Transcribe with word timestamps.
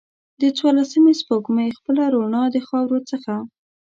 د 0.41 0.43
څوارلسمې 0.57 1.13
سپوږمۍ 1.21 1.69
خپله 1.77 2.03
روڼا 2.13 2.43
د 2.53 2.57
خاورو 2.67 2.99
څخه 3.09 3.33